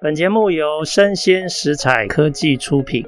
[0.00, 3.04] 本节目由生鲜食材科技出品。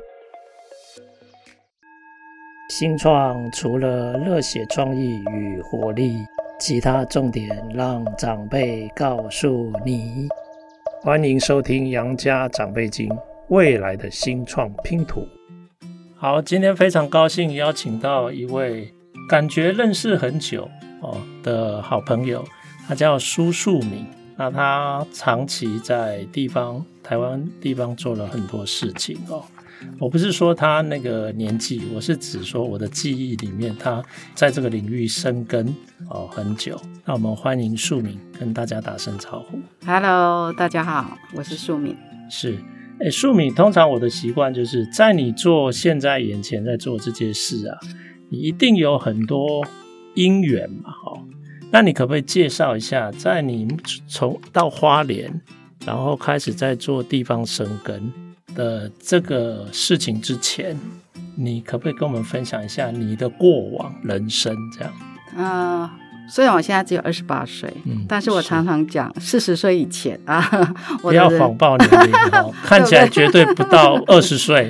[2.68, 6.16] 新创除了热血创意与活力，
[6.58, 10.26] 其他重点让长辈告诉你。
[11.00, 13.08] 欢迎收听《杨家长辈经》，
[13.50, 15.24] 未来的新创拼图。
[16.16, 18.92] 好，今天非常高兴邀请到一位
[19.28, 20.68] 感觉认识很久
[21.00, 22.44] 哦的好朋友，
[22.88, 24.04] 他叫苏树敏。
[24.40, 29.44] 那他长期在地方台湾地方做了很多事情哦。
[29.98, 34.02] 我不是说他那个年纪，我是指说我的记忆里面，他
[34.34, 35.68] 在这个领域生根
[36.08, 36.80] 哦很久。
[37.04, 39.58] 那我们欢迎树敏跟大家打声招呼。
[39.84, 41.94] Hello，大家好，我是树敏。
[42.30, 42.58] 是，
[42.98, 47.78] 哎，树敏，通常我的习惯就是在你做现在眼前在做这件事啊，
[48.30, 49.62] 你一定有很多
[50.14, 51.12] 因缘嘛，哈。
[51.72, 53.68] 那你可不可以介绍一下，在你
[54.08, 55.32] 从到花莲，
[55.86, 58.12] 然后开始在做地方生根
[58.54, 60.76] 的这个事情之前，
[61.36, 64.54] 你可不可以跟我们分享一下你的过往人生？
[64.76, 64.92] 这样。
[65.36, 65.90] 啊、呃，
[66.28, 70.44] 虽然我现在只有二十八岁，嗯，但是我常常讲四十岁以前啊，
[71.04, 74.68] 我不要谎报年龄哦，看起来绝对不到二十岁。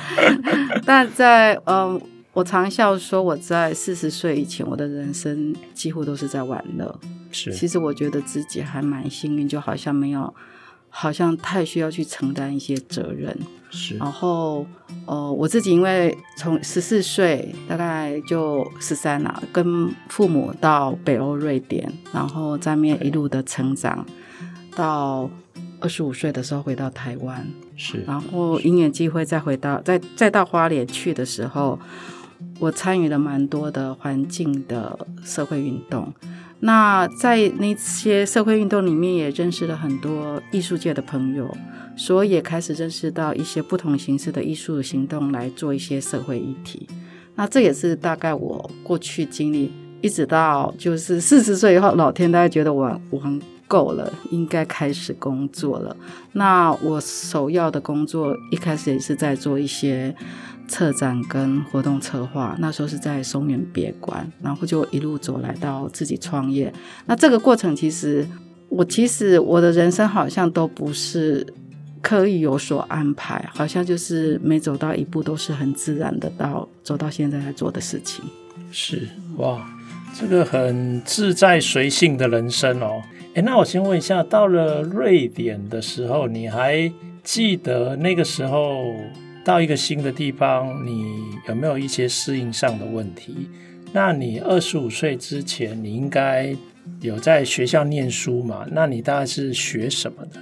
[0.86, 1.94] 但在嗯。
[1.94, 2.00] 呃
[2.34, 7.00] 我常笑说，我在四十岁以前，我的人生几乎都是在玩乐。
[7.30, 10.34] 是，其实我觉得自己还蛮幸运，就好像没有，
[10.90, 13.38] 好像太需要去承担一些责任。
[13.70, 14.66] 是，然后，
[15.06, 24.04] 呃，我自己因为从十四岁大概就十三了，跟父母到北欧瑞典，然后在面一路的成长，
[24.74, 25.30] 到
[25.78, 27.46] 二十五岁的时候回到台湾。
[27.76, 31.78] 是，然后因缘际会再回到，再再到花莲去的时候。
[32.60, 36.12] 我参与了蛮多的环境的社会运动，
[36.60, 41.52] 那在那些社会运动里面也认识了很多艺术界的朋友，
[41.96, 46.86] 所以也开始认识到一些不同形式的艺术行动来做一些社会议题。
[47.34, 55.96] 那这也是大概我过去经历，一直到就是四十岁以后，老天大家觉得我玩够了，应该开始工作了。
[56.32, 60.14] 那我首要的工作一开始也是在做一些。
[60.66, 66.72] 策展跟活动策划，那时候是在松原别馆，然后就一路走来到自己创业。
[67.06, 68.26] 那这个过程，其实
[68.68, 71.46] 我其实我的人生好像都不是
[72.00, 78.24] 刻意有所安排，好像就是每走到一步都是很自然的到走到现在在做的事情。
[78.70, 79.64] 是哇，
[80.18, 83.02] 这个很自在随性的人生哦。
[83.34, 86.90] 诶，那我先问一下，到了瑞典的时候，你还
[87.22, 88.94] 记得那个时候？
[89.44, 91.04] 到一个新的地方，你
[91.46, 93.48] 有没有一些适应上的问题？
[93.92, 96.56] 那你二十五岁之前，你应该
[97.00, 98.64] 有在学校念书嘛？
[98.72, 100.40] 那你大概是学什么的？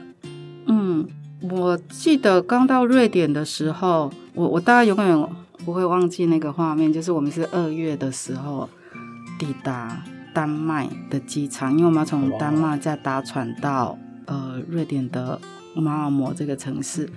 [0.67, 1.07] 嗯，
[1.51, 5.29] 我记得刚到瑞典的时候，我我大概永远
[5.65, 8.71] 不会忘记那个画面，就是我们是二月的时候
[9.37, 10.03] 抵达
[10.33, 15.39] 丹麦的机场，因为我们要从丹麦再搭船到呃瑞典的
[15.75, 17.11] 马尔摩这个城市。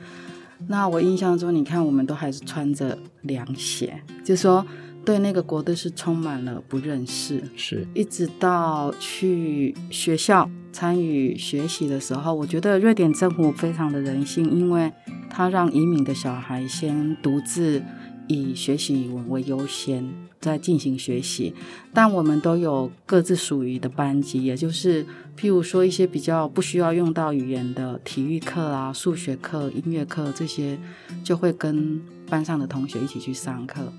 [0.67, 4.65] 那我印象中，你看，我们都还是穿着凉鞋，就说
[5.03, 7.43] 对那个国度是充满了不认识。
[7.55, 14.91] 是，一直到去学校参与学习的时候，我觉得瑞典政府非常的人性，因为
[15.29, 17.83] 他让移民的小孩先独自
[18.27, 20.11] 以学习语文为优先。
[20.41, 21.55] 在进行学习，
[21.91, 25.03] 但我们都有各自属于的班级，也就是
[25.35, 30.77] 譬如说一些比较不需要用到语言的体育课啊、数学课、音乐课这些，
[31.23, 33.91] 就会跟班上的同学一起去上课。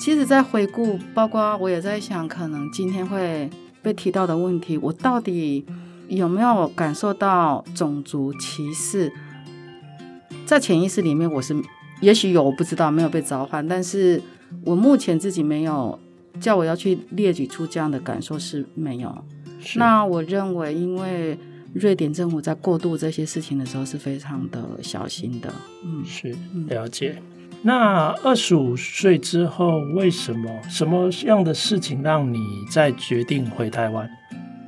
[0.00, 3.50] 其实，在回顾，包括我也在想，可能今天会
[3.82, 5.66] 被提到的问题，我到底
[6.06, 9.12] 有没有感受到种族歧视？
[10.46, 11.56] 在潜意识里面，我是
[12.00, 14.22] 也许有，我不知道，没有被召唤，但是。
[14.64, 15.98] 我目前自己没有
[16.40, 19.24] 叫我要去列举出这样的感受是没有。
[19.76, 21.38] 那我认为，因为
[21.74, 25.52] 瑞典政府在过渡这些事情的时候是非常的小心的。
[25.84, 26.34] 嗯，是
[26.68, 27.16] 了解。
[27.62, 32.38] 那二十五岁之后，为什么什么样的事情让你
[32.70, 34.08] 再决定回台湾？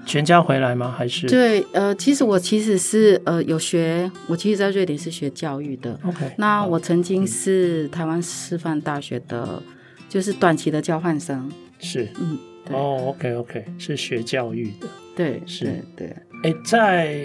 [0.04, 0.94] 全家回来吗？
[0.96, 1.26] 还是？
[1.28, 5.98] 对，呃，其实我其实是呃有学，我其实在瑞典是学教育的。
[6.04, 9.62] OK，那我曾经是台湾师范大学的。
[10.08, 12.36] 就是短期的交换生，是，嗯，
[12.70, 17.20] 哦，OK OK，是学教育的，对，是，对，对，哎，在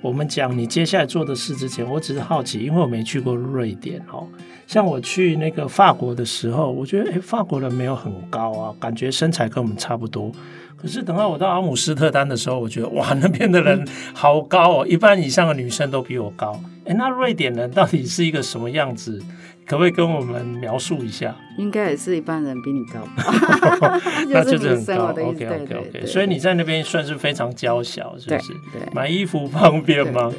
[0.00, 4.26] 我们讲你接下来做的事之前，我只是好奇，因为我没去过瑞典哦。
[4.66, 10.32] 像我去那个法国的时候，我觉得，哎，法国人没有很高啊，感觉身材跟我们差不多。
[10.78, 16.58] 可是等到我到阿姆斯特丹的时候，我觉得，哇， 那边的人好高哦，一半以上的女生都比我高。
[16.86, 19.22] 哎，那瑞典人到底是一个什么样子？
[19.66, 21.34] 可不可以跟我们描述一下？
[21.56, 24.00] 应该也是一般人比你高吧？
[24.28, 25.06] 那就是很高。
[25.06, 26.06] OK OK OK。
[26.06, 28.52] 所以你在那边算是非常娇小，是不是？
[28.92, 30.30] 买衣服方便吗？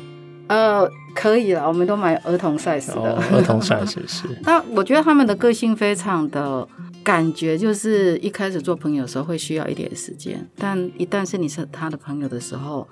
[0.48, 2.94] 呃，可以了，我们都买儿童 size 的。
[2.94, 4.28] 哦、儿童 size 是。
[4.44, 6.68] 那我觉得他们的个性非常的，
[7.04, 12.88] 感觉就是一开始做朋友的时候会需要一点时间，但一旦是你是他的朋友的时候，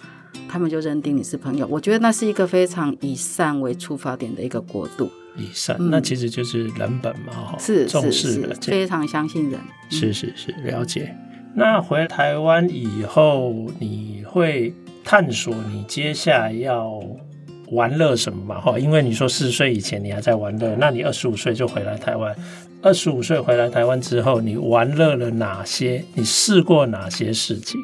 [0.47, 1.65] 他们就认定你是朋友。
[1.68, 5.09] 我觉得那是一个非常以善为出发点的一个国度。
[5.35, 9.59] 以善，嗯、那其实就是人本嘛，哈，是重视人，非常相信人。
[9.89, 11.15] 是是是，了解。
[11.56, 17.01] 那回台湾以后，你会探索你接下来要。
[17.71, 18.62] 玩乐什么嘛？
[18.62, 22.35] 哈，因为你说四十岁以前你还在玩乐，那你二十五岁就回来台湾。
[22.83, 26.03] 二十五岁回来台湾之后，你玩乐了哪些？
[26.13, 27.81] 你试过哪些事情？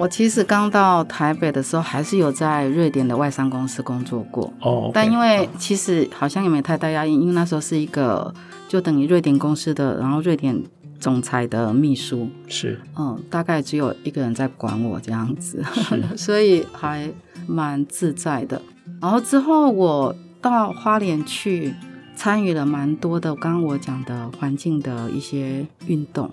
[0.00, 4.50] 我其实刚到台北的时候，还是有在瑞典的外商公司工作过。
[4.62, 8.32] 哦，okay, 但因为其实好像也没太大压力，因为那时候是一个
[8.66, 10.58] 就等于瑞典公司的，然后瑞典
[10.98, 12.30] 总裁的秘书。
[12.48, 15.62] 是，嗯，大概只有一个人在管我这样子，
[16.16, 17.12] 所以还
[17.46, 18.62] 蛮自在的。
[19.02, 21.74] 然后之后我到花莲去
[22.16, 26.30] 参与了蛮多的，刚刚我讲的环境的一些运动。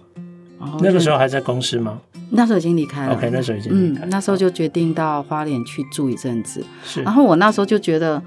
[0.60, 2.00] 然那个时候还在公司吗？
[2.30, 3.14] 那时候已经离开了。
[3.14, 4.06] OK，那时候已经离开。
[4.06, 6.66] 嗯，那时候就决定到花莲去住一阵子。
[6.84, 7.02] 是。
[7.04, 8.22] 然后我那时候就觉得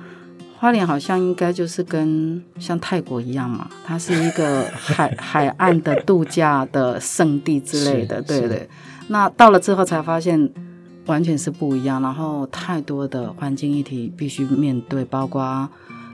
[0.59, 8.69] 花莲好像应该就是跟像泰国一样嘛，它是一个海 海岸的度假的圣地之类的，对对。
[9.09, 10.50] 那到了之后才发现。
[11.06, 15.69] 完全是不一样，然后太多的环境议题必须面对，包括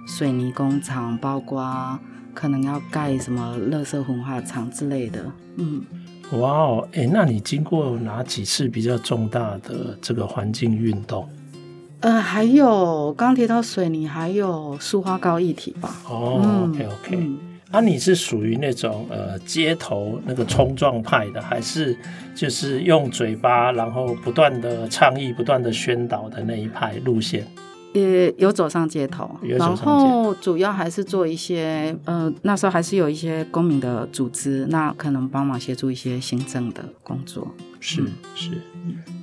[0.07, 1.99] 水泥工厂，包括
[2.33, 5.27] 可能要盖什么垃圾焚化厂之类的。
[5.57, 5.83] 嗯，
[6.33, 11.29] 哇哦，哎，那你经过哪几次比较重大的这个环境运动？
[12.01, 15.97] 呃，还有刚提到水泥，还有塑化膏议题吧。
[16.09, 17.17] 哦，嗯，OK OK。
[17.17, 17.39] 嗯
[17.69, 21.99] 那、啊、你是属于那种呃街头那个冲撞派的，还是
[22.35, 27.45] 就是用嘴巴然后不断的倡议、不断的宣导的那一派路线？
[27.97, 37.49] 也有走上街头，然后主要还是做一些呃那时候还是有一些公民的组织，那可能帮忙协助一些行政的工作。
[37.81, 38.03] 是
[38.35, 38.51] 是，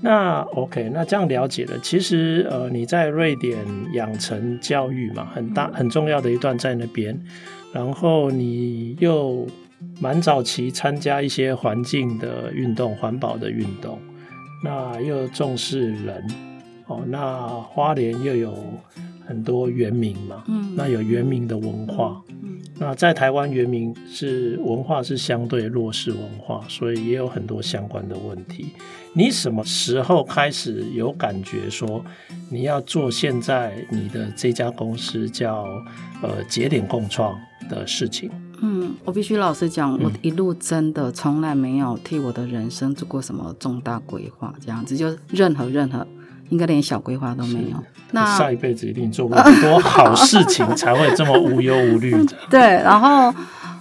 [0.02, 1.78] 那 OK，那这样了解了。
[1.82, 3.58] 其实呃你在瑞典
[3.94, 7.20] 养成教育嘛，很大很重要的一段在那边。
[7.74, 9.48] 然后你又
[10.00, 14.00] 蛮早期参加一些环境的运动、环保的运动，
[14.64, 16.24] 那又重视人
[16.88, 17.04] 哦。
[17.08, 18.58] 那花莲又有
[19.28, 28.68] 很多原民嘛，嗯，那有原民的文化，嗯，那在台湾原民是文化是相对弱势文化，所以也有很多相关的问题。
[29.14, 32.04] 你什么时候开始有感觉说
[32.50, 35.66] 你要做现在你的这家公司叫
[36.22, 37.38] 呃节点共创？
[37.70, 38.30] 的事情，
[38.62, 46.06] 嗯，我必须老实讲，我一路真的从来没有替我的人生做过什么重大规划，这样子就任何任何，
[46.54, 47.84] 应该连小规划都没有。
[48.12, 52.36] 那下一辈子一定做过很多好事情，才会这么无忧无虑的。
[52.48, 53.34] 对，然后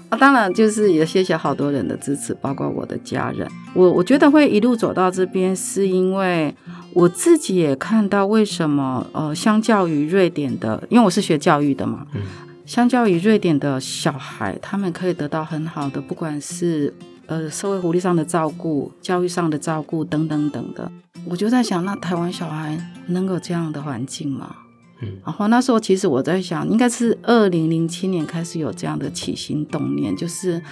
[0.09, 3.47] 啊，当然就是也谢谢好多人的支持，包括我的家人。
[3.75, 6.55] 我我觉得会一路走到这边，是因为
[6.95, 12.23] 我自己也看到为什么呃，相较于瑞典的，因为我是学教育的嘛，嗯。
[12.65, 16.95] 相较于瑞典的小孩，他们可以得到很好的，不管是
[17.27, 20.91] 呃社会福利上的照顾、教育上的照顾等等等的。
[21.25, 22.77] 我就在想，那台湾小孩
[23.07, 24.57] 能有这样的环境吗？
[25.03, 30.63] 嗯，然后那时候其实我在想，应该是二零零七年开始有这样的起心动念，就是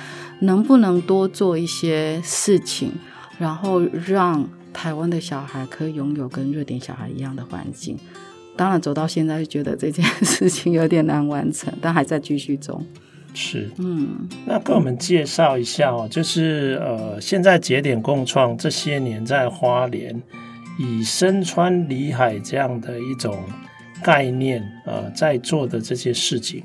[0.40, 2.92] 能不能多做一些事情，
[3.38, 7.96] 然后让台湾的小孩可以拥有跟瑞典小孩一样的环境。
[8.56, 12.84] 当然，走到现在就觉得这件事情有点难完成，但还在继续中。
[13.34, 20.20] 是，嗯，那跟我们介绍一下哦，就是呃，现在节点共创这些年在花莲
[20.78, 23.38] 以身穿里海这样的一种
[24.02, 26.62] 概念，呃，在做的这些事情。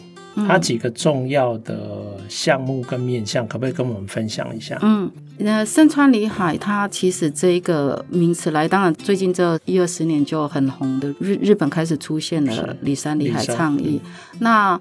[0.47, 4.77] 它几个重要的项目跟面向，可不可以跟我们分享一下？
[4.81, 14.01] 嗯，那身穿里海，它其实这一个名词来，当然最近这一二十年就很红的日日本开始出现了里山里海倡议。
[14.39, 14.77] 那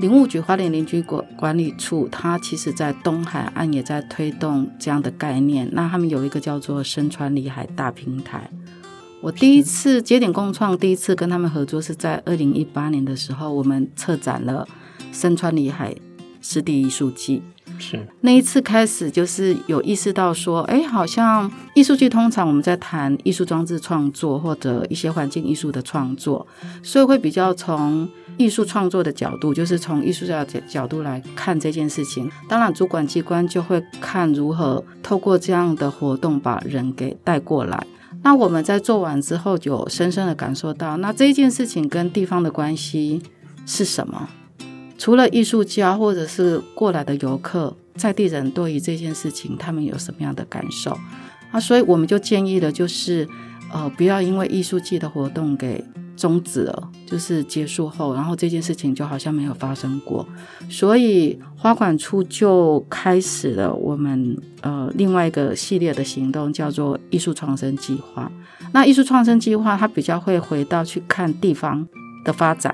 [0.00, 5.68] 林务局花莲林区管管理处，它其实在东海岸也在推动这样的概念。
[5.72, 8.50] 那他们有一个叫做深川里海大平台。
[9.20, 14.66] 我第一次节点共创，第一次跟他们合作是在二零一八年的时候，我们策展了。
[15.12, 15.94] 深川里海
[16.40, 17.42] 湿地艺术季
[17.78, 26.46] 是那一次开始，就是有意识到说，哎，好像艺术季通常我们在谈艺术装置创作或者一些环境艺术的创作，
[26.82, 28.08] 所以会比较从
[28.38, 32.30] 艺术创作的角度，就是从艺术家的角度来看这件事情。
[32.48, 37.86] 当然，主管机关就会看如何透过这样的活动把人给带过来。
[38.22, 43.22] 那我们在做完之后，就深深的感受到，那这件事情跟地方的关系
[43.66, 44.28] 是什么？
[44.96, 50.96] 除了艺术家或者是过来的游客，在地人对于这件事情，他们有什么样的感受？
[51.50, 53.28] 啊，所以我们就建议了，就是
[53.72, 55.84] 呃，不要因为艺术季的活动给
[56.22, 60.24] 终止了，就是结束后，然后这件事情就好像没有发生过。
[60.70, 68.30] 所以花管处就开始了我们呃另外一个系列的行动，叫做艺术创生计划。
[68.72, 71.84] 那艺术创生计划它比较会回到去看地方
[72.24, 72.72] 的发展，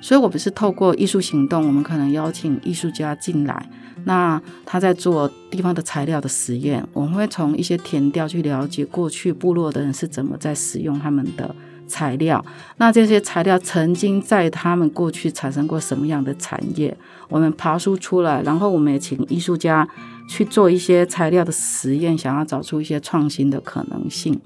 [0.00, 3.70] 所以我们是透过艺术行动，我们可能邀请艺术家进来，
[4.02, 11.54] 那他在做地方的材料的实验，我们会从一些田调去了解过去部落的人是怎么在使用他们的。
[11.90, 12.42] 材料，
[12.76, 16.96] 那这些材料曾经在他们过去产生过什么样的产业？
[17.28, 19.86] 我们爬梳出来，然后我们也请艺术家
[20.28, 24.40] 去做一些材料的实验，想要找出一些创新的可能性。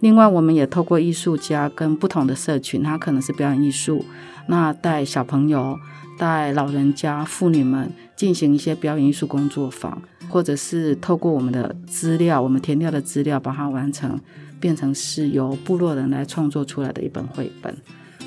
[0.00, 4.04] 另外，我们也透过艺术家跟不同的社群，他可能是表演艺术，
[4.48, 5.78] 那带小朋友、
[6.18, 14.20] 带老人家、妇女们进行一些表演艺术工作坊，或者是透过我们的资料，我们填掉的资料，把它完成。
[14.66, 17.72] 变成是由部落人来创作出来的一本绘本，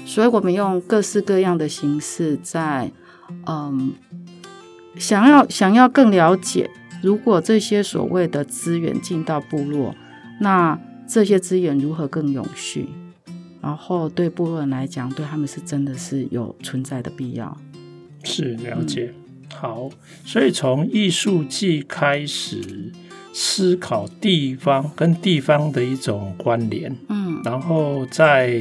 [0.06, 2.90] 所以我们用各式各样的形式在，
[3.46, 3.92] 嗯，
[4.96, 6.70] 想要想要更了解，
[7.04, 9.94] 如果这些所谓的资源进到部落，
[10.40, 12.88] 那这些资源如何更永续？
[13.62, 17.58] 然后对部落人来讲，对他们是真的是有存在的必要。
[18.24, 19.90] 是了解，嗯、好，
[20.24, 22.94] 所以从艺术季开始。
[23.42, 28.60] 思考地方跟地方的一种关联，嗯，然后再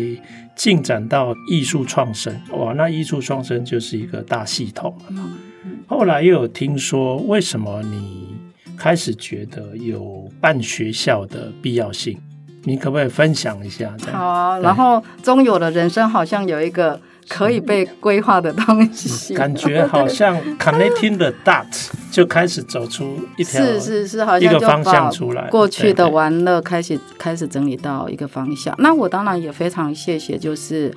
[0.54, 5.06] 进展到艺术创生，哇，那艺术创生就是一个大系统了。
[5.08, 8.28] 嗯，后来又有听说，为什么你
[8.76, 12.16] 开始觉得有办学校的必要性？
[12.62, 13.92] 你可不可以分享一下？
[14.12, 17.00] 好啊，然后中友的人生好像有一个。
[17.28, 25.48] 可以被规划的东西，感觉好像 connecting the dots 就开始走出一条是是是，好像一个方向出来。
[25.50, 28.74] 过去的玩乐开始开始整理到一个方向。
[28.78, 30.92] 那我当然也非常谢谢，就是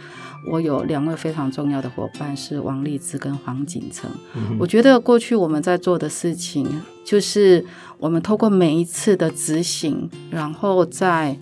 [0.50, 4.10] 我有两位非常重要的伙伴是王丽芝跟黄景成。
[4.36, 6.66] 嗯、我觉得过去我们在做的事情，
[7.06, 7.66] 就是
[7.98, 11.38] 我们透过每一次的执行，然后在。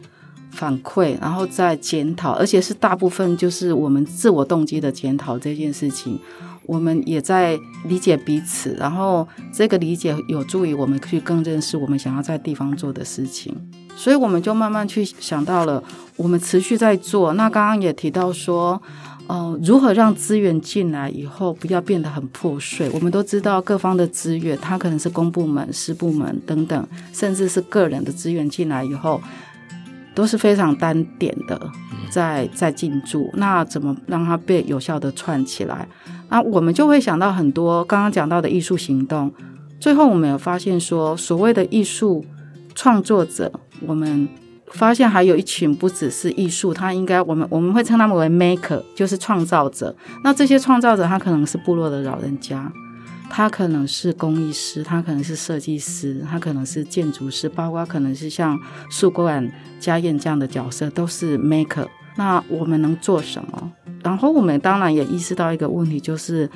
[0.59, 6.19] 反馈，然后再检讨，而且是大部分就是我们自我动机的检讨这件事情，
[6.65, 13.55] 我们也在理解彼此，然后这个理解有助于我们去更认识我们想要在地方做的事情，
[13.95, 15.81] 所以我们就慢慢去想到了，
[16.17, 17.31] 我们持续在做。
[17.35, 18.81] 那刚刚也提到说，
[19.27, 22.89] 呃，如何让资源进来以后不要变得很破碎？
[22.89, 29.21] 我们都知道各方的资源，它可能是公部门、私部门等等，甚至是个人的资源进来以后。
[30.19, 31.57] 都是非常单点的，
[32.09, 35.87] 在在进驻，那怎么让它被有效的串起来？
[36.27, 39.31] 那我们就会想到很多刚刚讲到的艺术行动。
[39.79, 42.25] 最后我们有发现说，所谓的艺术
[42.75, 43.49] 创作者，
[43.87, 44.27] 我们
[44.73, 49.95] 发现还有一群不只是艺术，他应该我们我们会称他们为 maker，就是创造者。
[50.25, 52.69] 那这些创造者，他可能是部落的老人家。
[53.29, 58.59] 他可能是工艺师，他可能是设计师，他可能是建筑师，包括可能是像
[58.89, 61.87] 树管家燕这样的角色，都是 maker。
[62.17, 63.71] 那我们能做什么？
[64.03, 66.49] 然后我们当然也意识到一个问题，就是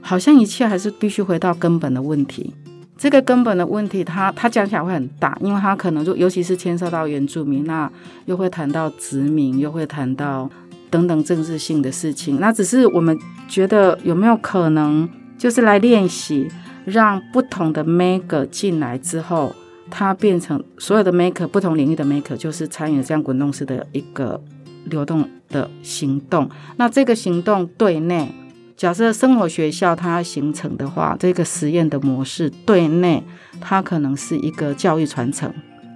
[0.00, 2.54] 好像一切还是必须回到根本的问题。
[2.96, 7.90] 这个根本的问题，它它讲起来会很大，因为它可能就尤其是牵涉到原住民，那
[8.26, 10.48] 又会谈到殖民，又会谈到
[10.88, 12.38] 等等政治性的事情。
[12.40, 13.18] 那只是我们
[13.48, 15.08] 觉得有没有可能？
[15.40, 16.46] 就是来练习，
[16.84, 19.56] 让不同的 maker 进来之后，
[19.90, 24.38] 它变成所有的 maker 不同领域的 maker，就是参与这样滚动式的一个
[24.84, 26.50] 流动的行动。
[26.76, 28.30] 那这个行动对内，
[28.76, 33.24] 假设生活学校它形成的话，这个实验的模式对内，
[33.62, 35.50] 它可能是一个教育传承、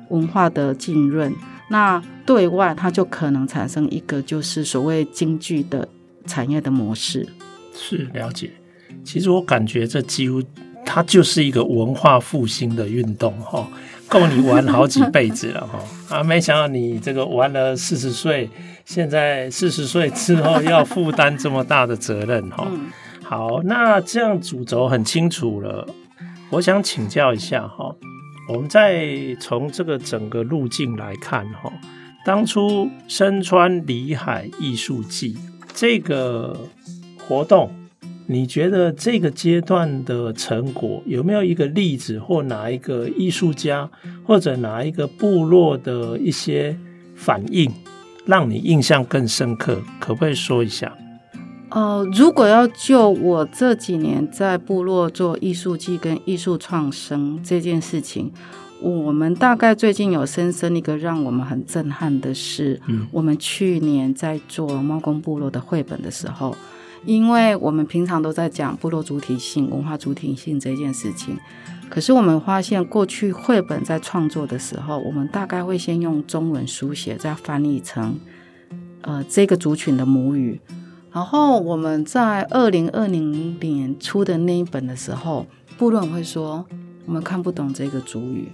[0.09, 1.31] 文化的浸润；
[1.69, 5.87] 那对外，它就可能产生一个就是所谓经济的
[6.25, 7.29] 产业的模式。
[7.75, 8.51] 是了解。
[9.05, 10.43] 其实我感觉这几乎
[10.85, 13.69] 它就是一个文化复兴的运动哈，
[14.09, 16.23] 够你玩好几辈子了哈啊！
[16.23, 18.49] 没想到你这个玩了四十岁，
[18.85, 22.67] 现在四十岁之后 要负担这么大的责任哈。
[23.23, 25.87] 好，那这样主轴很清楚了，
[26.51, 27.95] 我想请教一下哈，
[28.49, 31.73] 我们再从这个整个路径来看哈，
[32.25, 35.37] 当初身穿里海艺术季
[35.75, 36.57] 这个。
[37.27, 37.73] 活动，
[38.27, 43.91] 你觉得这个阶段的成果有没有一个例子，或哪一个艺术家，
[44.25, 46.77] 或者哪一个部落的一些
[47.15, 47.71] 反应，
[48.25, 49.83] 让你印象更深刻？
[50.01, 50.97] 可不可以说一下？
[51.71, 58.33] 呃，如果要就我这几年在部落做艺术季跟艺术创生这件事情。
[58.81, 66.55] 我们大概最近有深深一个让我们很震撼的是，嗯，我们去年在做猫公部落的绘本的时候，
[67.07, 71.37] 因为我们平常都在讲部落主体性、文化主体性这件事情，
[71.91, 78.19] 可是我们发现过去绘本在创作的时候，我们大概会先用中文书写，再翻译成
[79.03, 80.61] 呃这个族群的母语，
[81.13, 85.47] 然后我们在二零二零年出的那一本的时候，
[85.77, 86.65] 部落会说
[87.05, 88.49] 我们看不懂这个族语。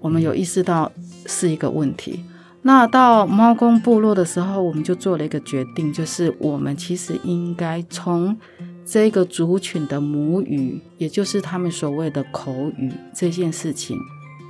[0.00, 0.90] 我们有意识到
[1.26, 2.24] 是一个问题。
[2.62, 8.36] 那到猫公部落的时候，我们就做了一个决定，就是我们其实应该从
[8.84, 13.96] 这个族群的母语，也就是他们所谓的口语这件事情，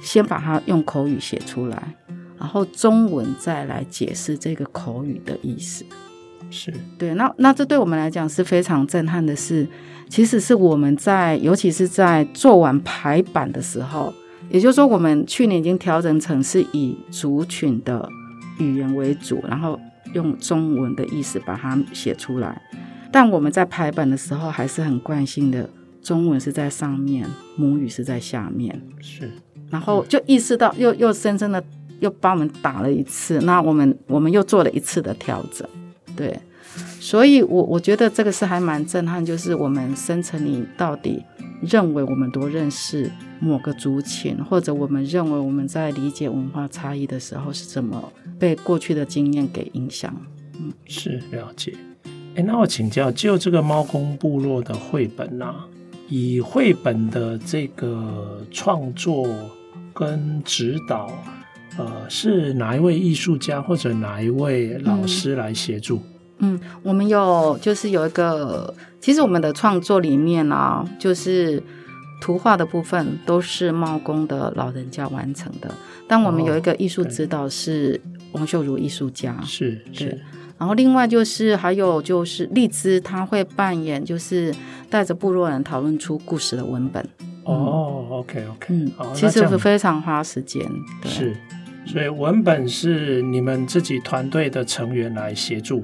[0.02, 1.94] 先把它用口语写出来，
[2.36, 5.84] 然后中文再来解释这个口语的意思。
[6.50, 7.14] 是对。
[7.14, 9.64] 那那这对我们来讲是非常震撼的事。
[10.08, 14.12] 其实是我们在，尤其是在做完排版的时候。
[14.50, 18.08] 也就是说，我们去年已经调整成是以族群的
[18.58, 19.78] 语言为主，然后
[20.12, 22.60] 用中文的意思把它写出来。
[23.12, 25.70] 但我们在排版的时候还是很惯性的，
[26.02, 28.80] 中文是在上面，母语是在下面。
[29.00, 29.30] 是，
[29.70, 31.62] 然后就意识到又又深深的
[32.00, 33.38] 又帮我们打了一次。
[33.40, 35.68] 那我们我们又做了一次的调整，
[36.16, 36.38] 对。
[37.00, 41.24] 所以我我觉得这个是还蛮震撼，就是我们深层里到底
[41.60, 50.14] 认为我们多认识某个族群，或者我们认为我们在理解文化差异的时候是怎么被过去的经验给影响？
[50.58, 51.74] 嗯，是了解。
[52.36, 55.66] 哎，那我请教，就这个猫公部落的绘本啊，
[56.08, 59.28] 以绘本的这个创作
[59.92, 61.10] 跟指导，
[61.76, 66.00] 呃，是哪一位艺术家或者哪一位老师来协助？
[66.40, 71.62] 嗯，我们有就是有一个，其实我们的创作里面呢、啊，就是
[72.20, 75.70] 图画的部分都是猫公的老人家完成的，
[76.08, 78.00] 但我们有一个艺术指导是
[78.32, 80.20] 王秀如艺术家，是、哦、是。
[80.58, 84.54] 然后另外就是还有就是荔枝，他会扮演就是
[84.90, 87.02] 带着部落人讨论出故事的文本。
[87.44, 90.62] 哦、嗯、，OK OK，嗯，其实是非常花时间，
[91.02, 91.10] 对。
[91.10, 91.36] 是，
[91.86, 95.82] 所以文本是你们自己团队的成员来协助。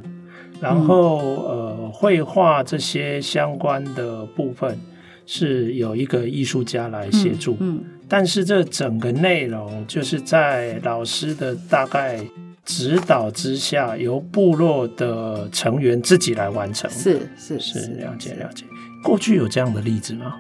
[0.59, 4.79] 然后，呃，绘画这些相关的部分
[5.27, 12.19] 是有一个艺术家来协助，嗯，嗯，但是这整个内容就是在老师的大概
[12.65, 16.91] 指导之下，由部落的成员自己来完成。
[16.91, 18.65] 是是是，是，了解了解。
[19.05, 20.35] 过去有这样的例子吗？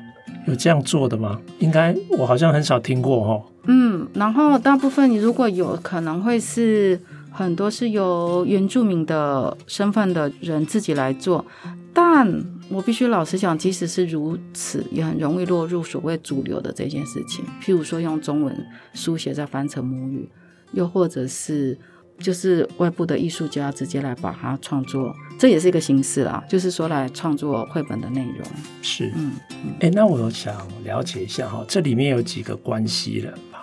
[0.46, 1.38] 有这样做的吗？
[1.58, 3.44] 应该我好像很少听过哦。
[3.66, 6.98] 嗯，然后大部分你如果有可能会是。
[7.36, 11.44] 很多是由原住民的身份的人自己来做，
[11.92, 12.26] 但
[12.70, 17.44] 我必须老实讲，即使是如此，也很容易落入所谓主流的这件事情。
[17.62, 20.26] 譬如说，用中文书写再翻成母语，
[20.72, 21.78] 又或者是
[22.18, 26.42] 就是外部的艺术家直接来把它创作，这也是一个形式啦。
[26.48, 28.48] 就是说来创作绘本的内容。
[28.80, 29.32] 是，嗯，
[29.80, 33.55] 哎、欸，那我想了解一下哈，这里面有几个关系人吧？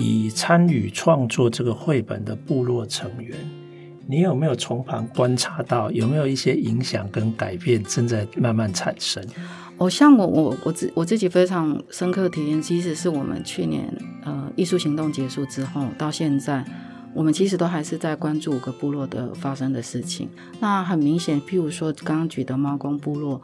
[0.00, 3.36] 以参与创作这个绘本的部落成员，
[4.06, 9.24] 你有没有从旁观察到有没有一些影响跟改变正在慢慢产生？
[9.76, 13.92] 哦，像我我我自我自己非常深刻体验，其实是我们去年
[14.24, 16.64] 呃艺术行动结束之后到现在，
[17.14, 20.28] 我们其实都还是在关注五个部落的发生的事情。
[20.60, 23.40] 那很明显，譬如说刚刚举的猫公部落，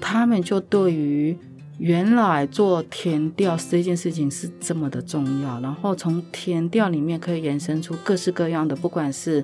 [0.00, 1.36] 他们就对于
[1.78, 9.42] 原来做填调这件事情是这么的重要，然后从填调里面可以延伸出各式各样的，不管是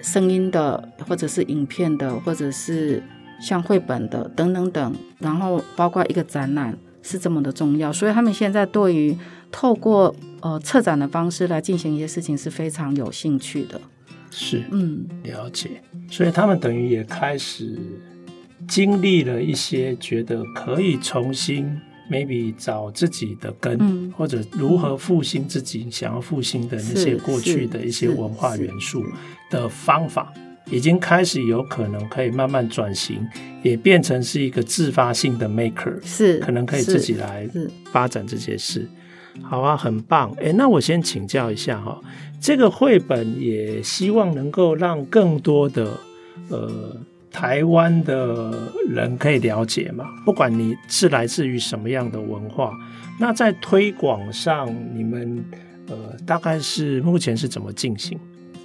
[0.00, 3.02] 声音的，或者是影片的，或者是
[3.40, 9.14] 像绘本的等等等，然后包括一个展览是这么的重要，所以他们现在对于
[9.52, 13.78] 透过呃策展的方式来进行一些事情是非常有兴趣的。
[14.30, 17.78] 是，嗯，了解，所以他们等于也开始。
[18.66, 21.66] 经历了一些，觉得可以重新
[22.10, 29.02] maybe 找自己的根，嗯、或者如何复兴自己想要复兴的那些过去的一些文化元素
[29.50, 30.32] 的方法，
[30.70, 33.26] 已经开始有可能可以慢慢转型，
[33.62, 37.48] 也变成是一个自发性的 maker，是可能可以自己来
[37.92, 38.86] 发展这些事。
[39.42, 40.30] 好啊，很棒。
[40.40, 42.00] 哎，那我先请教一下哈，
[42.40, 45.98] 这个绘本也希望能够让更多的
[46.48, 46.96] 呃。
[47.34, 48.56] 台湾的
[48.88, 50.06] 人可以了解嘛？
[50.24, 52.72] 不管你是来自于什么样的文化，
[53.18, 55.44] 那在推广上，你们
[55.88, 58.16] 呃大概是目前是怎么进行？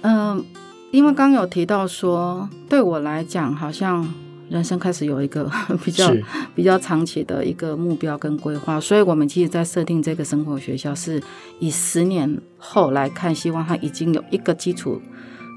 [0.02, 0.44] 嗯、呃，
[0.92, 4.08] 因为刚有提到说，对我来讲，好像
[4.48, 5.50] 人生开始有一个
[5.84, 6.14] 比较
[6.54, 11.20] 比较长期的一个目标跟规划，所以我们其实，在设定这个生活学校，是
[11.58, 15.02] 以十年后来看，希望它已经有一个基础。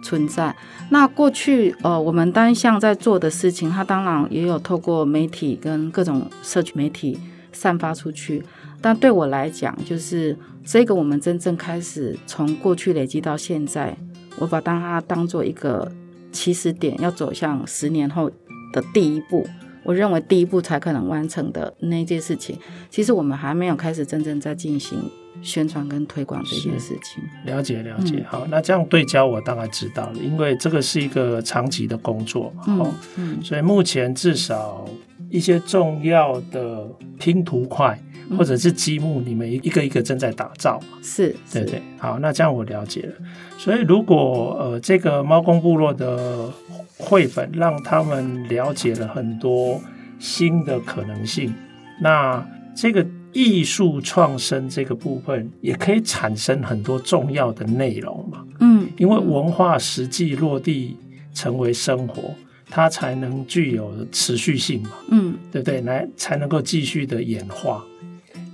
[0.03, 0.55] 存在。
[0.91, 7.19] 那过去，呃，我们单向在做的事情，它当然也有透过媒体跟各种社区媒体
[7.51, 8.43] 散发出去。
[8.79, 13.97] 但对我来讲，就是这个我们真正开始从过去累积到现在，
[14.37, 15.91] 我把当它当做一个
[16.31, 18.29] 起始点，要走向十年后
[18.73, 19.47] 的第一步。
[19.85, 22.57] 我认为第一步才可能完成的那件事情，
[22.89, 24.97] 其实我们还没有开始真正在进行。
[25.41, 28.17] 宣传跟推广这件事情，了解了解。
[28.17, 32.63] 嗯、好，那这样对焦我大概知道了，因为这个是一个长期的工作嘛。
[32.67, 34.85] 嗯，嗯，所以目前至少
[35.29, 36.87] 一些重要的
[37.19, 37.99] 拼图块
[38.37, 40.97] 或者是积木，你们一个一个正在打造嘛。
[41.01, 41.81] 是，对对。
[41.97, 43.13] 好，那这样我了解了。
[43.57, 46.49] 所以如果呃这个猫公部落的
[46.97, 49.81] 绘本让他们了解了很多
[50.19, 51.53] 新的可能性，
[51.99, 53.05] 那这个。
[53.33, 60.95] 艺术创生这个部分也可以产生很多重要的内容嘛，嗯，因为文化实际落地
[61.33, 62.35] 成为生活，
[62.69, 65.81] 它才能具有持续性嘛，嗯，对不对？
[65.81, 67.83] 来才能够继续的演化。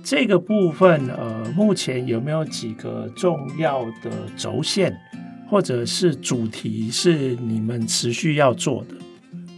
[0.02, 4.96] 这个部分，呃，目前有没有几个重要的轴线
[5.50, 8.94] 或者是主题是你们持续要做的？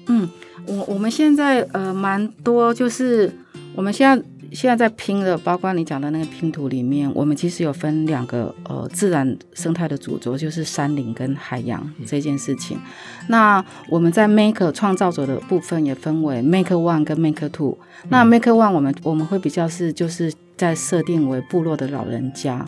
[0.09, 0.29] 嗯，
[0.67, 3.33] 我我们现在呃蛮多，就是
[3.77, 4.21] 我们现在。
[4.55, 12.77] 现在在拼的，包括你讲的那个拼图里面，我们其实有分两个呃自然生态的主轴，就是山林跟海洋这件事情。
[12.77, 17.79] 嗯、那我们在 Maker 创造者的部分也分为 Maker One 跟 Maker Two。
[18.05, 22.65] 嗯、那 Maker One 我们我们会比较是就是在设定为部落的老人家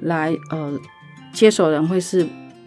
[0.00, 0.78] 来呃
[1.32, 2.26] 接手人会是。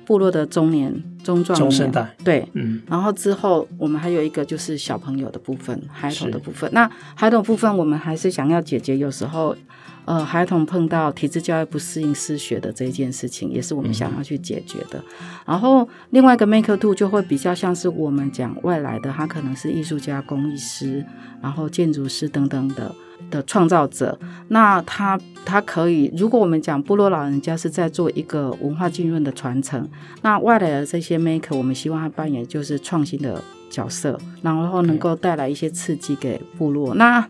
[0.10, 0.92] 部落的中年、
[1.24, 6.68] 中壮年，中生代，对，嗯，然后之后我们还有一个就是小朋友的部分，孩童的部分。
[6.74, 9.56] 那孩童部分，我们还是想要解决有时候，
[10.06, 14.98] 呃，孩童碰到体制教育不适应失学的这一件事情，也是我们想要去解决的。
[14.98, 21.06] 嗯、然后另外一个 Maker Two 就会比较像是我们讲外来的，他可能是艺术家、工艺师，
[21.40, 22.96] 然后建筑师等等的。
[23.30, 24.18] 的创造者，
[24.50, 29.88] 那他他可以，如果我们讲部落老人家是在做一个文化浸润的传承，
[30.22, 36.94] 那外来的这些 maker，我们希望他扮演就是创新的角色，然后能够带来一些刺激给部落。
[36.96, 37.22] 那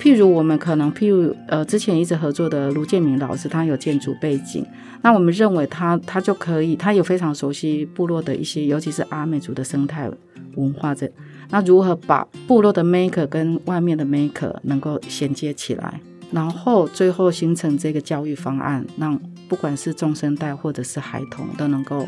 [0.00, 4.64] 譬如我们可能譬如呃之前一直合作的卢建明老师，他有建筑背景，
[5.02, 10.10] 那我们认为他他就可以，他有非常熟悉部落的一些，尤其是阿美族的生态
[10.56, 11.10] 文化这。
[11.50, 22.06] 那如何把部落的 maker 跟外面的 maker 能够衔接起来，然后最后形成这个教育方案，让不管是中生代或者是孩童都能够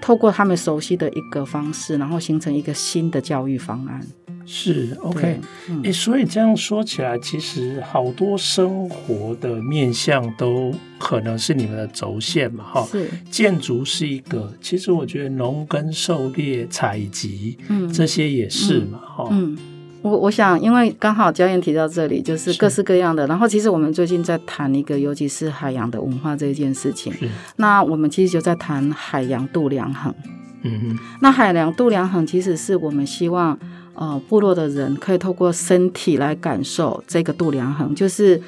[0.00, 4.00] 透过他们熟悉的一个方式，然后形成一个新的教育方案。
[4.46, 12.88] 是 OK，哎、嗯欸，所以这样说起来，其实好多生活的面向都可能是你们的轴线嘛，哈。
[12.90, 13.08] 是。
[13.30, 19.54] 建筑是一个，其实我觉得农耕、狩猎、采集，嗯，这些也是嘛，哈、嗯。
[19.54, 19.58] 嗯，
[20.02, 23.26] 我我想，因为刚好焦燕提到这里，就是各式各样的。
[23.26, 27.12] 然后，其实我们最近在谈一个，尤其是海洋的文化这一件事情。
[27.56, 30.14] 那我们其实就在谈海洋度量衡。
[30.62, 30.98] 嗯哼。
[31.20, 33.58] 那海洋度量衡其实是我们希望。
[33.92, 38.40] 呃，部落的人可以透过身体来感受这个度量衡，就是，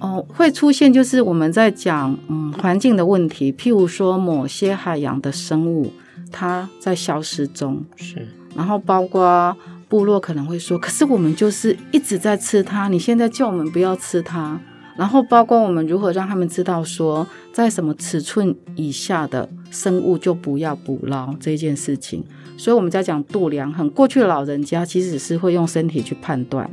[0.00, 5.92] 哦、呃，会出现就是我们在讲嗯环境的问题，譬如说某些海洋的生物
[6.32, 9.56] 它在消失中，是，然后包括
[9.88, 14.60] 部落可能会说，可是我们就是一直在吃它，你现在叫我们不要吃它。
[14.96, 22.24] 然后包括我们如何让他们知道说，在什么尺寸以下的生物就不要捕捞这件事情。
[22.56, 26.68] 所以我们在讲度量衡，过去的老人家其实是会用身体去判断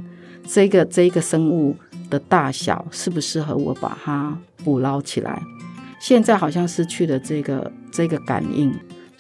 [0.48, 1.76] 这个这一个生物
[2.10, 5.44] 的大小适不适合我把它捕捞起来。
[6.00, 8.74] 现在好像失去了这个这个感应，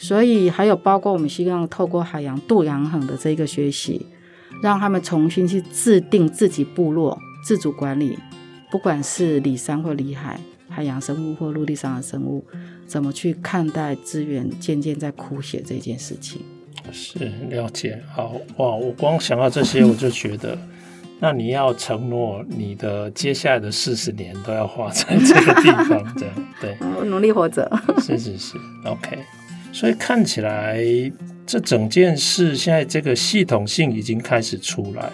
[0.03, 4.05] 所以还有包括我们希望透过海洋度量衡的这个学习，
[4.61, 8.19] 让他们重新去制定自己部落自主管理。
[8.69, 10.37] 不管是里山或里海，
[10.67, 12.43] 海洋生物或陆地上的生物，
[12.85, 16.41] 怎么去看待资源渐渐在枯竭这件事情？
[16.91, 18.03] 是了解。
[18.13, 20.57] 好哇，我光想到这些，我就觉得，
[21.21, 26.75] 那你要承诺你的接下来的四十年都要花在这个地方，这样对？
[27.07, 27.71] 努力活着。
[28.01, 29.17] 是是是，OK。
[29.73, 30.79] 所以看起来
[31.45, 35.13] 这整件事现在这个系统性已经开始出来了。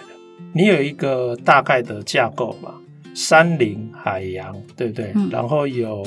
[0.52, 2.74] 你有一个大概的架构嘛？
[3.14, 5.12] 山林、海洋，对不对？
[5.16, 6.06] 嗯、然后有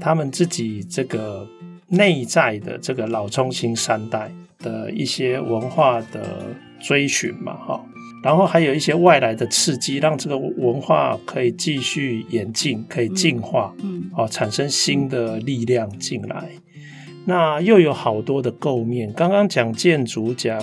[0.00, 1.46] 他们自己这个
[1.88, 6.46] 内在的这个老中青三代的一些文化的
[6.80, 7.84] 追寻嘛，哈。
[8.22, 16.48] 然后还有一些外来的刺激，让这个文化可以继续演进，可以进化，嗯，哦，产生新的力量进来。
[17.24, 20.58] 那又有好多的构面，刚刚讲建筑，讲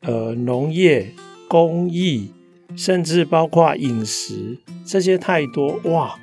[0.00, 1.12] 呃农业、
[1.48, 2.30] 工艺，
[2.76, 6.14] 甚至包括饮食，这些太多哇！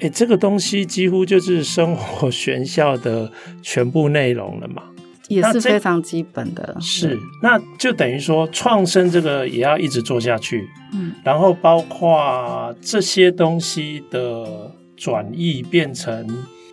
[0.00, 4.82] 诶，这个东西几乎就是生活学校的全部内容了嘛。
[5.28, 16.26] 也是非常基本的，是，那就等于说创生这个也要一直做下去，嗯，然后包括这些东西的转译变成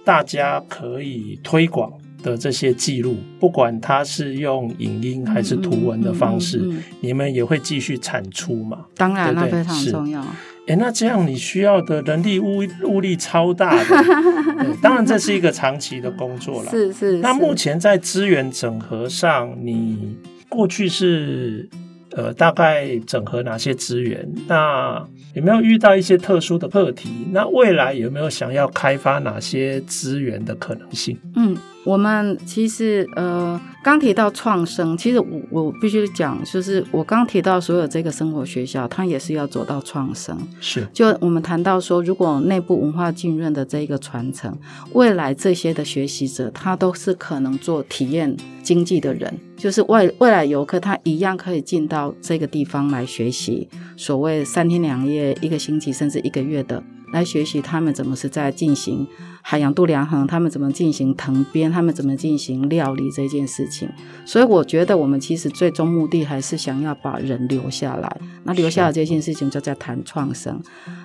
[0.05, 1.91] 大家可以推广
[2.25, 8.85] 的这些记录，不管它是用影音还是图文的方式，嗯嗯嗯嗯、你们也会继续产出嘛？
[8.95, 10.25] 当然，对对那非常重要。
[10.65, 13.95] 哎，那这样你需要的人力物物力超大的，
[14.81, 16.71] 当然这是一个长期的工作了。
[16.73, 17.17] 是是。
[17.19, 20.17] 那目前在资源整合上，你
[20.49, 21.69] 过去是
[22.13, 24.27] 呃大概整合哪些资源？
[24.47, 27.09] 那有没有遇到一些特殊的课题？
[27.31, 31.15] 那未来有没有想要开发哪些资源的可能性？
[31.35, 31.55] 嗯。
[31.85, 40.35] 我们其实呃，刚提到创生，其实我我必须讲，就是我刚提到所有这个生活学校，它也是要走到创生。
[40.59, 44.57] 是，就我们谈到说，如果内部文化浸润的这一个传承，
[44.93, 56.81] 未来这些的学习者，他都是可能做体验经济的人，就是未未来游客，他一样可以进到这个地方来学习，所谓三天两夜、一个星期甚至一个月的。
[57.15, 59.07] 来学习他们怎么是在进行
[59.41, 63.87] 海洋度量衡，他们怎么进行藤编，他们怎么进行料理这件事情。
[64.25, 68.21] 所以我觉得我们其实最终目的还是想要把人留下来。
[68.43, 70.61] 那留下来这件事情就在谈创生。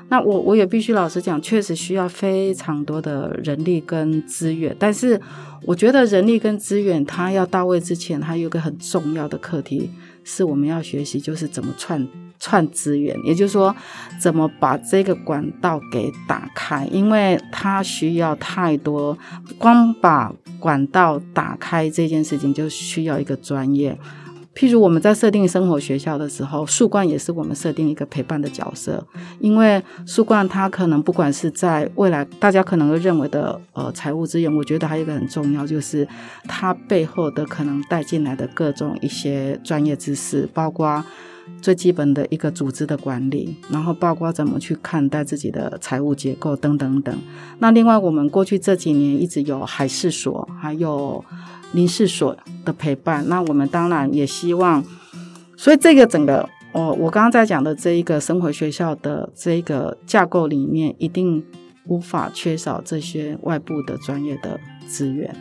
[0.09, 4.75] 那我我也必须老实讲，确实需要非常多的人力跟资源。
[4.79, 5.20] 但是
[5.62, 9.88] 我觉得人力跟资源它要到位之前，它有一个很重要的课题
[10.25, 12.05] 是我们要学习，就是怎么串。
[12.40, 13.74] 串资源，也就是说，
[14.18, 16.87] 怎么把这个管道给打开？
[16.90, 19.16] 因为它需要太多，
[19.59, 23.96] 光把管道打开这件事情就需要一个专业。
[24.55, 29.07] 譬如我们在设定生活学校的时候，树冠也是我们设定一个陪伴的角色，
[29.38, 36.07] 因为树冠它可能不管是在未来大家可能会认为的呃财务资源，我觉得还有一个很重要，就是
[36.48, 41.05] 它背后的可能带进来的各种一些专业知识，包括。
[41.60, 47.14] 最基本的一个组织的管理，然后包括怎么去看待自己的财务结构等等等。
[47.58, 51.22] 那另外，我们过去这几年一直有海事所，还有
[51.72, 52.34] 林事所
[52.64, 53.28] 的陪伴。
[53.28, 54.82] 那我们当然也希望，
[55.56, 61.44] 所以这个整个，哦，我刚刚在讲的这一个生活学校的这一个架构里面，一定
[61.86, 65.34] 无法缺少这些外部的专业的资源。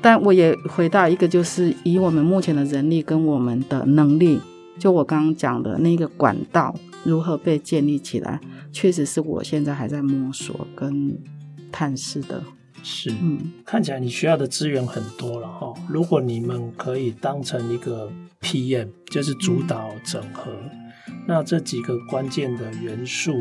[0.00, 4.40] 但我也回答一个，就是以我们目前的人力跟我们的能力。
[4.78, 8.40] 就我刚刚讲的那个管道如何被建立起来，
[8.72, 11.18] 确实是我现在还在摸索跟
[11.72, 12.42] 探视的。
[12.82, 15.74] 是，嗯，看起来你需要的资源很多了哈。
[15.88, 18.08] 如果你们可以当成一个
[18.40, 20.52] PM，就是主导整合，
[21.08, 23.34] 嗯，那这几个关键的元素，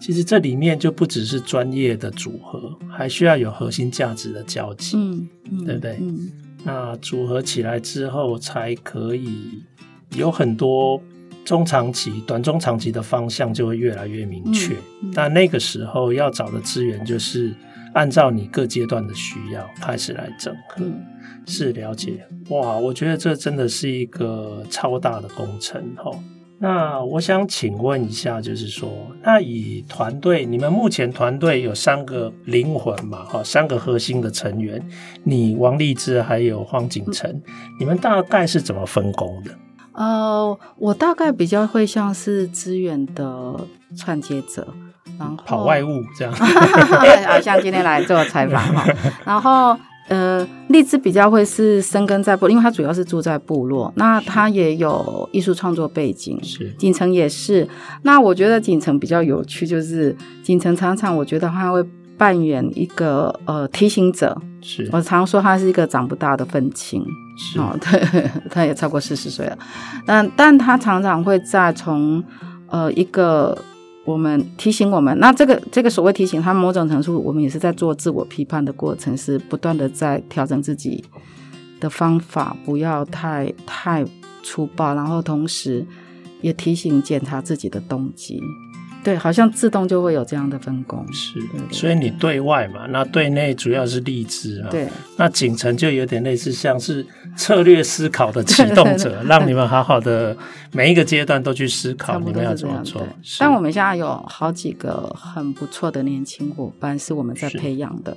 [0.00, 5.98] 其实这里面就不只是专业的组合，还需要有核心价值的交集，嗯，嗯，对不对？
[6.00, 6.32] 嗯，
[6.64, 9.62] 那组合起来之后才可以。
[10.14, 11.00] 有很多
[11.44, 17.54] 中长期、短中长期的方向就会越来越明确，嗯嗯、但那个时候要找的资源就是
[17.94, 21.00] 按照你各阶段的需要开始来整合，嗯、
[21.46, 22.26] 是了解。
[22.50, 26.10] 哇，我觉得这真的是一个超大的工程哈。
[26.60, 28.90] 那我想请问一下，就是说，
[29.22, 33.24] 那以团队，你们目前团队有三个灵魂嘛？
[33.24, 34.84] 哈，三个核心的成员，
[35.22, 37.42] 你王立志还有黄景成，嗯、
[37.78, 39.52] 你们大概是怎么分工的？
[39.98, 44.68] 呃，我大概比较会像是资源的串接者，
[45.18, 46.32] 然后跑外务这样，
[47.26, 48.86] 好像今天来做采访哈。
[49.26, 49.76] 然后
[50.08, 56.38] 呃，荔枝比较会是生根在部，因为他主要是住在部落，那他也有艺术创作背景。
[56.44, 57.68] 是，锦城也是。
[58.02, 61.84] 那我觉得锦城比较有趣，就是锦城常常我觉得他会
[62.18, 64.36] 扮演一个呃提醒者。
[64.60, 67.02] 是，我常说他是一个长不大的愤青。
[67.38, 69.56] 是哦， 对，他也超过四十岁了，
[70.04, 72.22] 但但他常常会在从
[72.66, 73.56] 呃一个
[74.04, 81.04] 我们提醒我们，那这个这个所谓提醒，他某种程度我们也是在做自我批判的过程，是不断的在调整自己
[81.78, 84.04] 的方法不要太太
[84.42, 85.86] 粗暴，然后同时
[86.40, 88.42] 也提醒检查自己的动机。
[89.04, 91.06] 对，好像自动就会有这样的分工。
[91.12, 94.68] 是，对对对，所以你对外嘛，那对内主要是荔枝啊。
[94.70, 97.06] 对，那景城就有点类似，像是
[97.36, 100.36] 策略思考的启动者，让你们好好的
[100.72, 103.06] 每一个阶段都去思考你们要怎么做。
[103.38, 108.16] 但我们现在有好几个很不错的年轻伙伴是我们在培养的。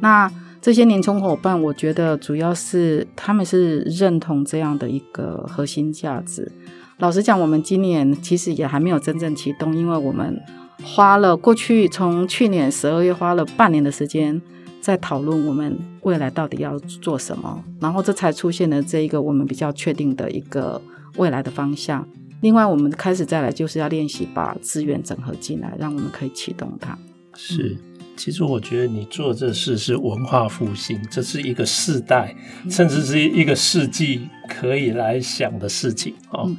[0.00, 0.30] 那
[0.62, 6.52] 这些年轻伙伴，我觉得主要是他们是认同这样的一个核心价值。
[7.00, 10.38] 老实讲，我们今年其实也还没有真正启动，因为我们
[10.84, 14.40] 花了过去从去年十二月花了半年的时间
[14.82, 20.80] 在讨论我们未来到底要做什么，然后这才出现了这一个我们比较确定的一个
[21.16, 22.06] 未来的方向。
[22.42, 26.98] 另外，我们开始再来就是要练习把资源整合进来，让我们可以启动它。
[27.34, 27.78] 是，
[28.14, 32.36] 其实我觉得你做这事是文化复兴，这是一个世代
[32.68, 36.44] 甚至是一个世纪可以来想的事情哦。
[36.46, 36.56] 嗯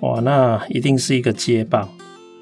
[0.00, 1.88] 哇，那一定是一个接棒。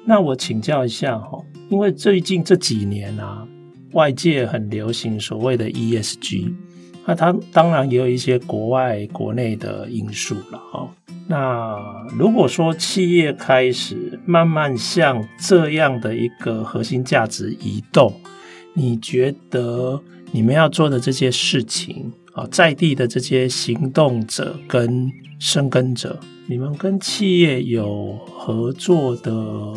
[0.05, 3.47] 那我请教一下哈，因为最近这几年啊，
[3.93, 6.53] 外界很流行所谓的 ESG，
[7.05, 10.89] 那它当然也有一些国外、国内的因素了哈。
[11.27, 11.77] 那
[12.17, 18.13] 如果说企业开始慢慢向这样的一个核心价值移动，
[18.73, 29.73] 你觉得你们要做的这些事情啊，在地的这些行动者跟生根者，你们跟企业有合作的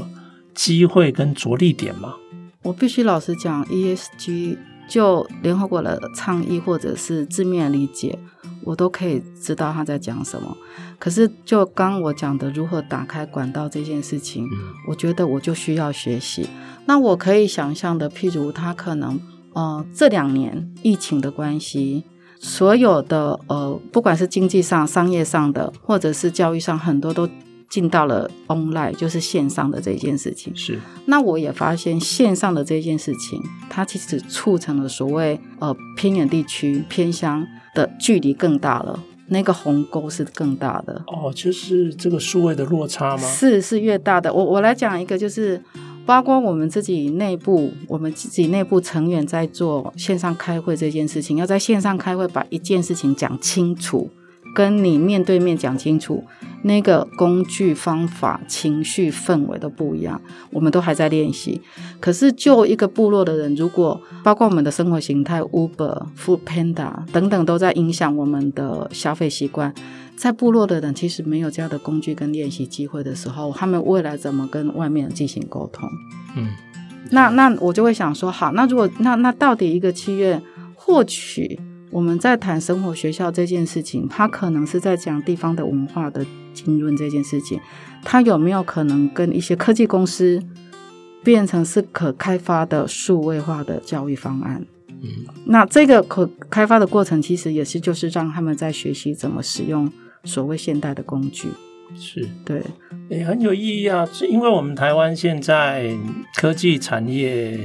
[0.54, 2.16] 机会跟着力点吗？
[2.62, 8.18] 我必须老实讲，ESG 就联合国的倡议或者是字面理解，
[8.62, 10.54] 我都可以知道他在讲什么。
[10.98, 16.46] 可是就刚我讲的如何打开管道这件事情，嗯、我觉得我就需要学习。
[16.84, 19.18] 那我可以想象的，譬如他可能
[19.54, 22.04] 呃这两年疫情的关系。
[22.42, 27.28] 所有的呃，不管是经济上、商业上的，或者是教育上，很多都
[27.68, 30.50] 进到了 online，就是线上的这件事情。
[30.56, 30.78] 是。
[31.04, 38.98] 那我也发现线上的这件事情，它其实促成了所谓呃偏远地区、偏乡的距离更大了，
[39.28, 41.04] 那个鸿沟是更大的。
[41.08, 43.22] 哦，就是这个数位的落差吗？
[43.22, 44.32] 是，是越大的。
[44.32, 45.62] 我我来讲一个，就是。
[46.06, 54.10] 包括我们自己内部，我们自己内部成员在做线上开会这件事情，要在线上开会，把一件事情讲清楚，
[54.54, 56.24] 跟你面对面讲清楚，
[56.62, 60.20] 那个工具、方法、情绪、氛围都不一样。
[60.50, 61.60] 我们都还在练习。
[62.00, 69.72] 可是，就一个部落的人，如果包括我们的生活形态，Uber、Foodpanda 等等，都在影响我们的消费习惯。
[70.20, 75.88] 在部落的人其实没有这样的工具跟练习机会的时候，他们未来怎么跟外面进行沟通？
[76.36, 76.50] 嗯，
[77.10, 80.38] 那那我就会想说，好，那如果那那到底一个七月
[80.74, 81.58] 获取
[81.90, 87.58] 我们在谈生活学校这件事情，他可能是在讲地方的文化的浸润这件事情，
[88.04, 90.38] 他有没有可能跟一些科技公司
[91.24, 94.66] 变成是可开发的数位化的教育方案？
[94.88, 95.08] 嗯，
[95.46, 99.90] 那这个可开发的过程，其实也是就是让他们在学习怎么使用。
[100.24, 101.48] 所谓现代的工具
[101.94, 102.62] 是对，
[103.08, 104.06] 也、欸、很有意义啊！
[104.06, 105.90] 是因为我们台湾现在
[106.36, 107.58] 科技产业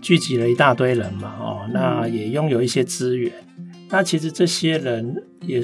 [0.00, 3.32] 聚集了一大堆人嘛，哦，那也拥有一些资源。
[3.58, 5.60] 嗯、那其实这些人也，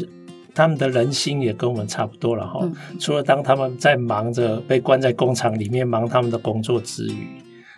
[0.55, 2.61] 他们的人心也跟我们差不多了哈。
[2.63, 7.29] 嗯、除了当他们在忙着被关在工厂里面忙他们的工作之余，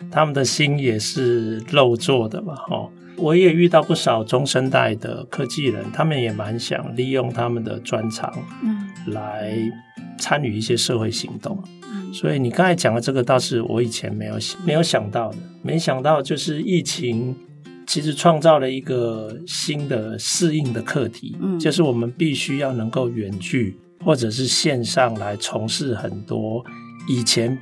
[0.09, 2.89] 他们的心也是肉做的嘛，哈。
[3.17, 9.55] 我也遇到不少中生代的科技人，他们也蛮想利用他们的专长，嗯，来
[10.17, 11.61] 参与一些社会行动。
[11.83, 17.35] 嗯，所以你刚才讲的这个倒是我以前没有没有想到的，没想到就是疫情
[17.85, 26.63] 其实创造了一个新的适应的课题，嗯，就是我们必须要能够远距或者是线上来从事很多
[27.07, 27.57] 以前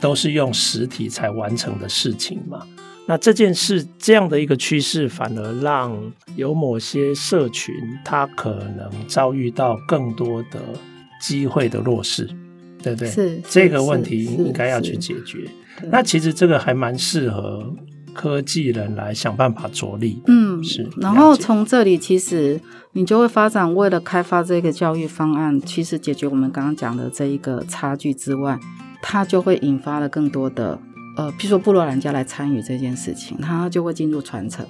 [0.00, 2.66] 都是用实体才完成的事情嘛。
[3.08, 5.96] 那这件事这样的一个趋势，反而让
[6.34, 7.72] 有某些社群，
[8.04, 10.60] 他可能遭遇到更多的
[11.20, 12.28] 机会的弱势，
[12.82, 13.08] 对不对？
[13.08, 15.48] 是这个问题应该要去解决。
[15.84, 17.72] 那其实这个还蛮适合
[18.12, 20.20] 科技人来想办法着力。
[20.26, 20.88] 嗯，是。
[20.96, 22.60] 然后从这里，其实
[22.92, 28.58] 你就会发展，为了开发这个教育方案，其实解决我们刚刚讲的这一个差距之外，
[29.00, 30.76] 它就会引发了更多的。
[31.16, 34.64] 呃，譬如说部落人家来参与这件事情，他就会进入传承，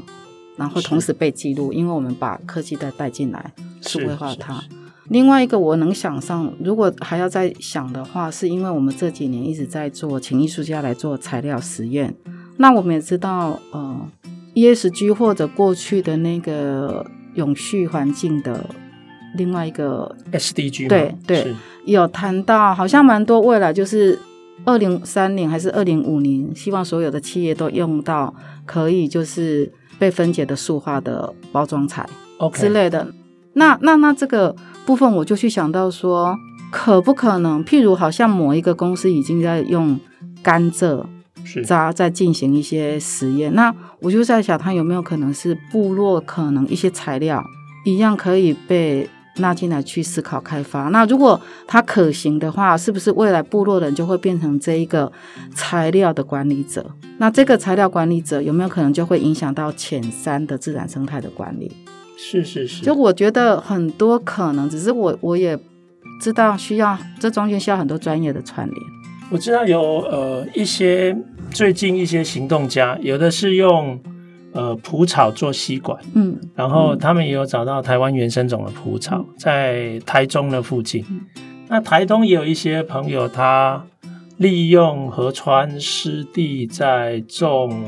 [0.56, 4.62] 然后同时被记录，因为我们把科技带带进来，数位化它。
[5.08, 12.14] 另外一个我能想上，如果还要再想的话，是因为我们这几年一直在做，请艺术家来做材料实验。
[12.56, 14.08] 那我们也知道，呃
[14.54, 18.64] ，ESG 或者过去的那个永续环境的
[19.36, 24.18] 另外一个 SDG，对对，有谈到好像蛮多未来就是
[24.66, 28.34] 二零三零还是二零五零，希望所有的企业都用到
[28.66, 32.06] 可以就是被分解的塑化的包装材
[32.52, 33.06] 之类的。
[33.54, 34.54] 那那那这个
[34.84, 36.36] 部分我就去想到说，
[36.70, 37.64] 可不可能？
[37.64, 39.98] 譬如好像某一个公司已经在用
[40.42, 41.02] 甘蔗
[41.64, 47.42] 渣在进行一些实验，那我就在想，它有没有可能是部落可能一些材料
[47.84, 49.08] 一样可以被
[49.38, 50.84] 纳进来去思考开发？
[50.88, 55.10] 那如果它可行的话，是不是未来部落人就会变成这一个
[55.54, 56.84] 材料的管理者？
[57.18, 61.70] 那这个材料管理者有没有可能就会影响到浅山的自然生态的管理？
[62.18, 65.58] 是是是，就我觉得很多可能，只是我我也
[66.20, 68.80] 知道需要这中间需要很多专业的串联。
[69.30, 71.16] 我知道有呃一些
[71.50, 74.00] 最近一些行动家，有的是用
[74.56, 81.04] 呃蒲草做吸管，嗯，然后他们也有找到台湾原生种的蒲草，在台中的附近。
[81.08, 81.20] 嗯、
[81.68, 83.84] 那台东也有一些朋友，他
[84.38, 87.84] 利用河川湿地在种。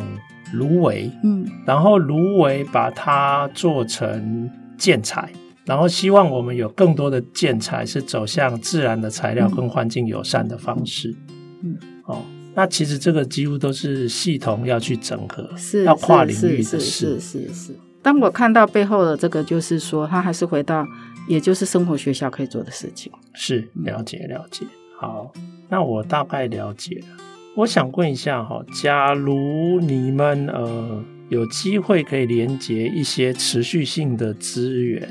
[0.54, 5.30] 芦苇，嗯，然后芦苇把它做成建材，
[5.66, 11.14] 然后希望我们有更多的建材是走向自然的材料跟环境友善的方式，
[11.62, 12.22] 嗯，哦，
[12.58, 17.72] 那其实这个几乎都是系统要去整合，是要跨领域的事，是是是是。
[18.02, 20.84] 当我看到背后的这个，就是说，他还是回到，
[21.28, 24.66] 也就是生活学校可以做的事情，是了解了解。
[24.98, 25.32] 好，
[25.68, 27.06] 那我大概了解了。
[27.54, 35.08] 我想问一下哈，假如你们呃有机会可以连接一些持续性的资源，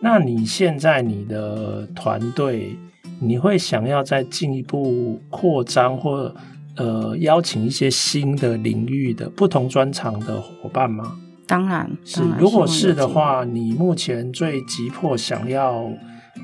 [0.00, 2.76] 那你现在你的团队，
[3.18, 6.32] 你会想要再进一步扩张或
[6.76, 11.16] 呃邀请一些新的领域的不同专长的伙伴吗？
[11.46, 12.22] 当然，是。
[12.38, 15.90] 如果是的话，你目前最急迫想要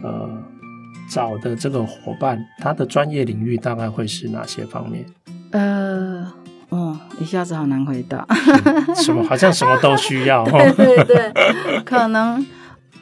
[0.02, 0.28] 呃
[1.10, 5.06] 找的这个伙伴，他的专业领域大概会是哪些方面？
[5.52, 6.30] 呃，
[6.68, 8.26] 哦，一下子好难回答。
[8.94, 9.24] 什么？
[9.24, 10.44] 好像什么都需要。
[10.76, 12.46] 对对对，可能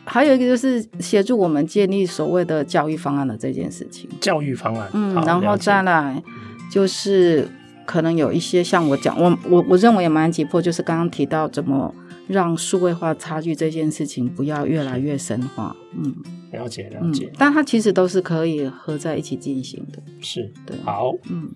[0.04, 4.08] 还有一个就是协助我们建立所谓的教育方案的这件事情。
[4.20, 6.22] 教育方案，嗯，然后再来
[6.70, 7.48] 就是
[7.86, 11.94] 可能有一些像我讲，我我我认为也蛮急迫，就是刚刚提到怎么
[12.26, 15.74] 让数位化差距这件事情不要越来越深化。
[15.96, 16.14] 嗯，
[16.52, 20.02] 了解了解，嗯，但它其实都是可以合在一起进行的。
[20.20, 21.50] 是，对，好，嗯。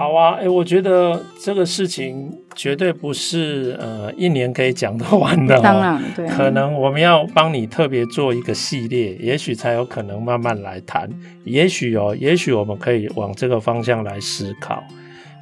[0.00, 5.60] 好啊，哎，我觉得这个事情绝对不是呃一年可以讲得完的哦。
[5.62, 11.06] 当然，对，可能我们要帮你特别做一个系列，也许才有可能慢慢来谈。
[11.44, 14.82] 也许哦，也许我们可以往这个方向来思考。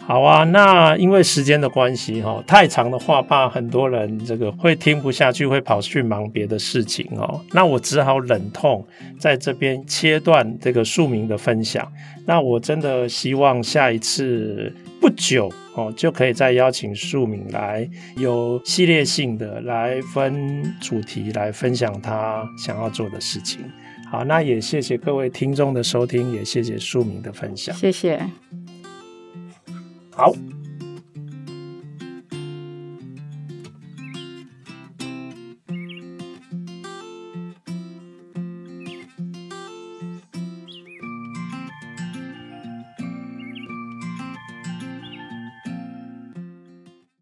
[0.08, 7.38] 好啊，那因为时间的关系哈，太长的话怕很多人这个会听不下去，会跑去忙别的事情哦。
[7.52, 8.82] 那我只好忍痛
[9.18, 11.86] 在这边切断这个庶民的分享。
[12.24, 17.86] 那我真的希望下一次不久哦，就可以再邀请庶民来
[18.16, 23.60] 有系列性的来分主题来分享他想要做的事情。
[24.10, 28.18] 好，那也谢谢各位听众的收听，也谢谢庶民的分享，谢谢。
[30.18, 30.57] 好。